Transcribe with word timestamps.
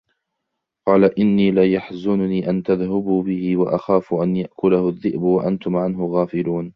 قال 0.87 1.19
إني 1.19 1.51
ليحزنني 1.51 2.49
أن 2.49 2.63
تذهبوا 2.63 3.23
به 3.23 3.57
وأخاف 3.57 4.13
أن 4.13 4.35
يأكله 4.35 4.89
الذئب 4.89 5.21
وأنتم 5.21 5.75
عنه 5.75 6.05
غافلون 6.07 6.69